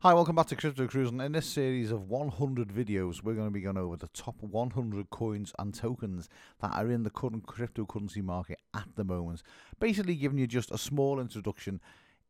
[0.00, 1.10] Hi, welcome back to Crypto Cruise.
[1.10, 4.36] And in this series of 100 videos, we're going to be going over the top
[4.40, 6.28] 100 coins and tokens
[6.60, 9.42] that are in the current cryptocurrency market at the moment.
[9.78, 11.80] Basically, giving you just a small introduction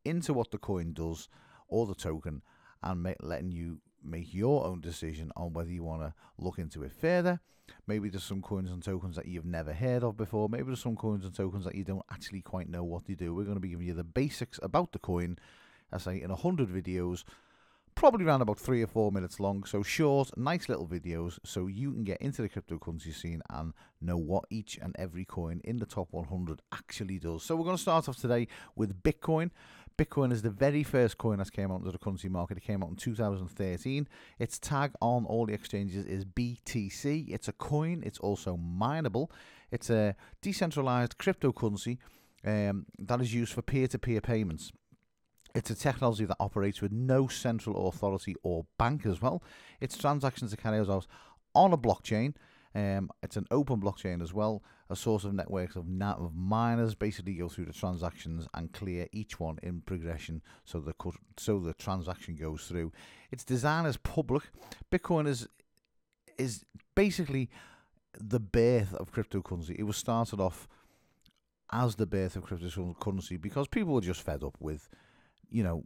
[0.05, 1.29] into what the coin does
[1.69, 2.43] or the token
[2.83, 6.93] and letting you make your own decision on whether you want to look into it
[6.93, 7.41] further.
[7.87, 10.49] Maybe there's some coins and tokens that you've never heard of before.
[10.49, 13.35] Maybe there's some coins and tokens that you don't actually quite know what they do.
[13.35, 15.39] We're going to be giving you the basics about the coin,
[15.93, 17.25] I say, in 100 videos
[17.97, 19.65] probably around about three or four minutes long.
[19.65, 24.19] So short, nice little videos so you can get into the cryptocurrency scene and know
[24.19, 27.43] what each and every coin in the top 100 actually does.
[27.43, 28.47] So we're going to start off today
[28.77, 29.51] with Bitcoin.
[29.97, 32.59] Bitcoin is the very first coin that came out into the currency market.
[32.59, 34.07] It came out in 2013.
[34.39, 37.33] Its tag on all the exchanges is BTC.
[37.33, 38.03] It's a coin.
[38.05, 39.33] It's also mineable.
[39.71, 41.97] It's a decentralized cryptocurrency
[42.45, 44.71] um, that is used for peer-to-peer payments.
[45.57, 49.43] It's a technology that operates with no central authority or bank as well.
[49.81, 51.07] Its transactions are carried out
[51.55, 52.35] on a blockchain.
[52.75, 54.63] Um, it's an open blockchain as well.
[54.91, 59.41] A source of networks of, of miners basically go through the transactions and clear each
[59.41, 60.93] one in progression, so the
[61.39, 62.93] so the transaction goes through.
[63.31, 64.43] Its design is public.
[64.93, 65.49] Bitcoin is
[66.37, 67.49] is basically
[68.13, 69.75] the birth of cryptocurrency.
[69.79, 70.69] It was started off
[71.73, 74.91] as the birth of cryptocurrency because people were just fed up with
[75.51, 75.85] you know,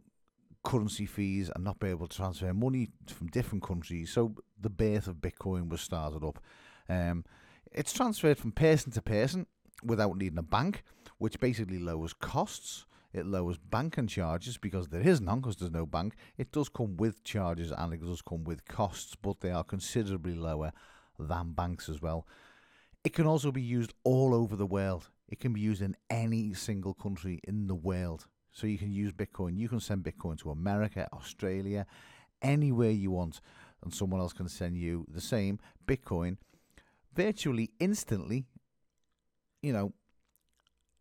[0.63, 4.11] currency fees and not be able to transfer money from different countries.
[4.11, 6.39] So the birth of Bitcoin was started up.
[6.87, 7.25] Um,
[7.71, 9.47] it's transferred from person to person
[9.83, 10.83] without needing a bank,
[11.17, 12.85] which basically lowers costs.
[13.13, 16.15] It lowers banking charges because there is none because there's no bank.
[16.37, 20.35] It does come with charges and it does come with costs, but they are considerably
[20.35, 20.71] lower
[21.19, 22.25] than banks as well.
[23.03, 25.09] It can also be used all over the world.
[25.27, 28.27] It can be used in any single country in the world.
[28.51, 29.57] So you can use Bitcoin.
[29.57, 31.85] You can send Bitcoin to America, Australia,
[32.41, 33.41] anywhere you want,
[33.83, 36.37] and someone else can send you the same Bitcoin
[37.13, 38.45] virtually instantly,
[39.61, 39.93] you know,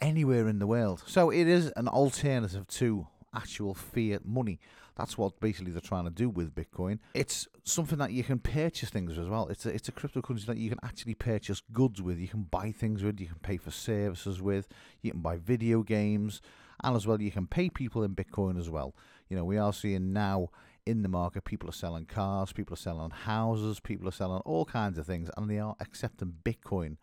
[0.01, 1.03] anywhere in the world.
[1.07, 4.59] So it is an alternative to actual fiat money.
[4.97, 6.99] That's what basically they're trying to do with Bitcoin.
[7.15, 9.49] It's something that you can purchase things as well.
[9.49, 12.19] It's a, it's a cryptocurrency that you can actually purchase goods with.
[12.19, 13.21] You can buy things with.
[13.21, 14.69] You can pay for services with.
[15.01, 16.43] You can buy video games
[16.83, 18.95] and as well you can pay people in Bitcoin as well.
[19.29, 20.49] You know, we are seeing now
[20.87, 24.65] in the market people are selling cars, people are selling houses, people are selling all
[24.65, 26.97] kinds of things, and they are accepting Bitcoin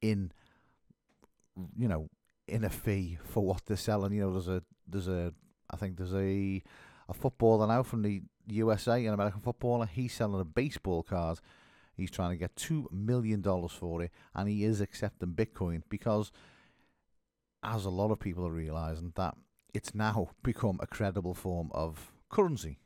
[0.00, 0.32] in
[1.76, 2.08] you know
[2.46, 4.12] in a fee for what they're selling.
[4.12, 5.32] You know, there's a there's a
[5.70, 6.62] I think there's a
[7.08, 9.86] a footballer now from the USA, an American footballer.
[9.86, 11.40] He's selling a baseball card.
[11.96, 16.30] He's trying to get two million dollars for it, and he is accepting Bitcoin because
[17.62, 19.34] as a lot of people are realizing, that
[19.74, 22.78] it's now become a credible form of currency.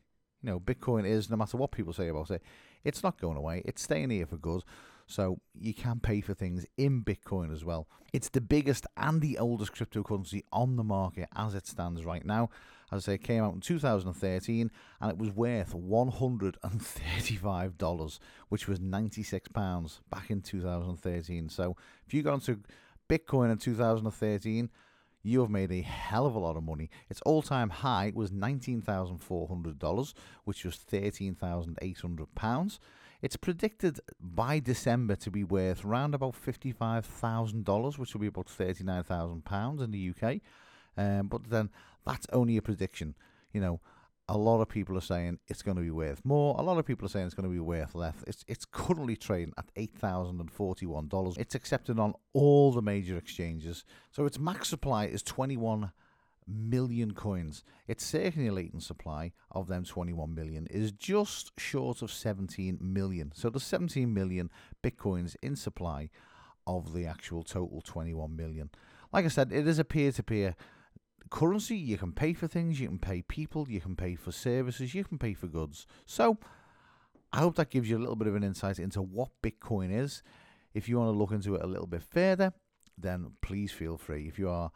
[0.43, 2.43] You know, Bitcoin is, no matter what people say about it,
[2.85, 3.63] it's not going away.
[3.65, 4.63] It's staying here for good.
[5.07, 7.87] So you can pay for things in Bitcoin as well.
[8.13, 12.51] It's the biggest and the oldest cryptocurrency on the market as it stands right now.
[12.91, 18.19] As I say, it came out in 2013 and it was worth $135,
[18.49, 21.49] which was £96 back in 2013.
[21.49, 22.61] So if you go into
[23.13, 24.71] Bitcoin in 2013,
[25.23, 26.89] you have made a hell of a lot of money.
[27.11, 30.15] Its all time high was $19,400,
[30.45, 32.79] which was £13,800.
[33.21, 39.85] It's predicted by December to be worth around about $55,000, which will be about £39,000
[39.85, 40.41] in the UK.
[40.97, 41.69] Um, but then
[42.07, 43.15] that's only a prediction.
[43.53, 43.81] You know,
[44.29, 46.55] a lot of people are saying it's going to be worth more.
[46.59, 48.15] A lot of people are saying it's going to be worth less.
[48.27, 51.37] It's it's currently trading at eight thousand and forty one dollars.
[51.39, 53.85] It's accepted on all the major exchanges.
[54.11, 55.93] So its max supply is twenty one
[56.47, 57.65] million coins.
[57.87, 63.33] Its circulating supply of them 21 million is just short of 17 million.
[63.35, 64.51] So there's 17 million
[64.83, 66.11] bitcoins in supply
[66.67, 68.71] of the actual total 21 million.
[69.13, 70.57] Like I said, it is a peer to peer
[71.33, 74.95] currency, you can pay for things, you can pay people, you can pay for services,
[74.95, 75.87] you can pay for goods.
[76.05, 76.37] So
[77.33, 80.23] I hope that gives you a little bit of an insight into what Bitcoin is.
[80.75, 82.53] If you want to look into it a little bit further,
[82.99, 84.29] then please feel free.
[84.29, 84.71] If you are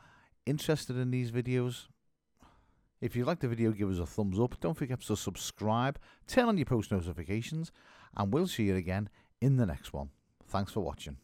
[0.47, 1.88] interested in these videos,
[3.02, 4.59] if you like the video, give us a thumbs up.
[4.59, 7.70] Don't forget to subscribe, turn on your post notifications,
[8.17, 9.11] and we'll see you again
[9.43, 10.09] in the next one.
[10.49, 11.19] Thanks for watching.